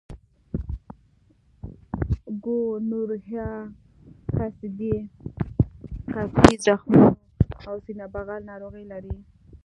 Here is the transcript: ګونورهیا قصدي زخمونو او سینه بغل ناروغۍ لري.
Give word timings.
ګونورهیا 2.43 3.49
قصدي 4.37 4.95
زخمونو 6.65 7.11
او 7.69 7.75
سینه 7.85 8.05
بغل 8.13 8.41
ناروغۍ 8.51 8.83
لري. 8.91 9.15